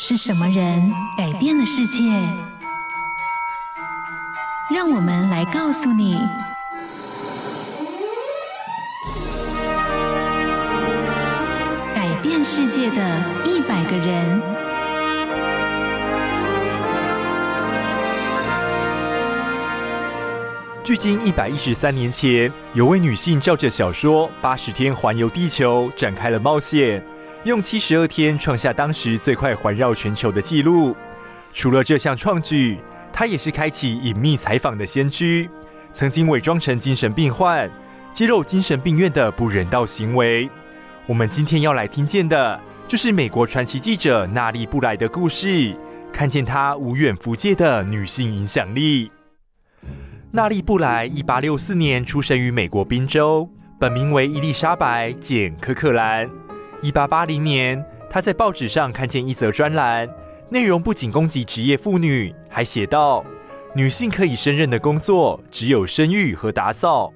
[0.00, 2.04] 是什么人改变了世界？
[4.72, 6.16] 让我们来告诉你：
[11.96, 14.40] 改变世界的一百个人。
[20.84, 27.04] 距今一百一十三年前，有位女性照着小说《八十天环游地球》展开了冒险。
[27.44, 30.96] 用七十二天创下当时最快环绕全球的纪录。
[31.52, 32.78] 除了这项创举，
[33.12, 35.48] 他也是开启隐秘采访的先驱。
[35.92, 37.70] 曾经伪装成精神病患，
[38.12, 40.50] 揭露精神病院的不人道行为。
[41.06, 45.74] 我们今天要来听见的，就是美国传奇记者娜莉布莱的故事。
[46.12, 49.12] 看见她无远弗届的女性影响力。
[50.32, 53.48] 娜莉布莱一八六四年出生于美国宾州，
[53.78, 56.28] 本名为伊丽莎白简科克兰。
[56.80, 60.08] 一八八零年，他在报纸上看见一则专栏，
[60.48, 63.24] 内容不仅攻击职业妇女，还写道：
[63.74, 67.12] 女性可以胜任的工作只有生育和打扫。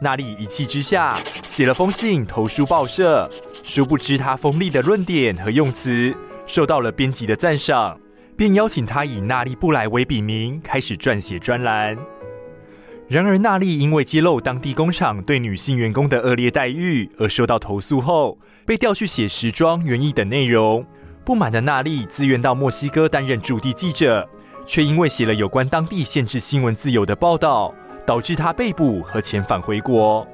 [0.00, 1.16] 娜莉一气之下
[1.48, 3.28] 写了封信投书报社，
[3.64, 6.14] 殊不知他锋利的论点和用词
[6.46, 7.98] 受到了编辑的赞赏，
[8.36, 11.98] 便邀请他以娜莉布莱为笔名开始撰写专栏。
[13.12, 20.82] 然而，娜丽因为揭露当地工厂对女性员工的恶劣待遇而受到投诉后，被调去写时装、园艺等内容。
[21.22, 24.26] 不满的娜丽自愿到墨西哥担任驻地记者，
[24.64, 27.74] 却因为写了有关当地限制新闻自由的报道，
[28.06, 30.26] 导致她被捕和遣返回国。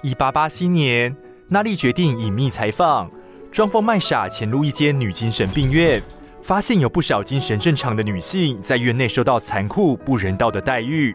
[0.00, 1.14] 一八八七年，
[1.48, 3.10] 娜丽决定隐秘采访，
[3.52, 6.02] 装疯卖傻潜入一间女精神病院，
[6.40, 11.14] 发现有不少精神正常的女性在院内受到残酷不人道的待遇。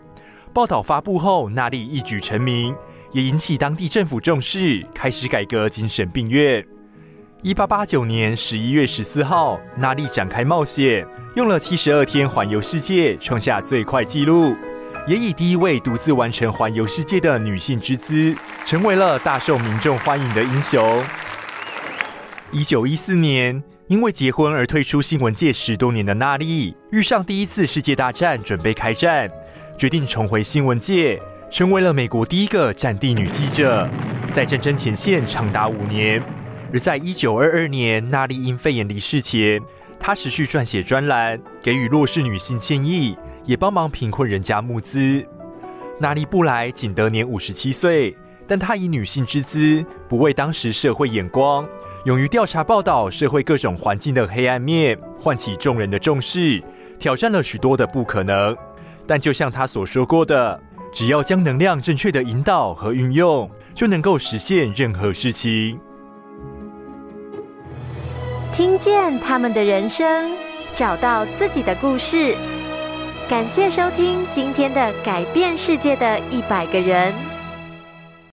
[0.53, 2.75] 报道发布后，娜莉一举成名，
[3.11, 6.65] 也引起当地政府重视，开始改革精神病院。
[7.43, 14.55] 一八八九年十一月十四号，娜莉展开冒险，用了七十二天环游世界，创下最快纪录，
[15.07, 18.35] 也以第一位独自完成环游世界的女性之姿，
[18.65, 21.03] 成为了大受民众欢迎的英雄。
[22.51, 29.29] 一九一四年，因为结婚而退出新闻界十多年的娜莉，遇上第一次世界大战，准备开战。
[29.79, 31.17] 决定重回新闻界，
[31.49, 33.87] 成为了美国第一个战地女记者，
[34.33, 36.21] 在战争前线长达五年。
[36.73, 39.61] 而在一九二二年，娜莉因肺炎离世前，
[39.97, 45.25] 她持续撰写专栏，给予弱势女性建议，也帮忙贫困人家募资。
[45.97, 48.13] 娜莉布莱仅得年五十七岁，
[48.45, 51.65] 但她以女性之姿，不畏当时社会眼光，
[52.03, 56.61] 勇于调查报道社会各种环境的黑暗面，唤起众人的重视，
[56.99, 58.53] 挑战了许多的不可能。
[59.09, 60.61] 但就像他所说过的，
[60.93, 65.79] 只要将能量正确的引导和运用，就能够实现任何事情。
[68.53, 70.31] 听见他们的人生，
[70.75, 72.37] 找到自己的故事。
[73.27, 77.11] 感谢收听今天的改变世界的一百个人。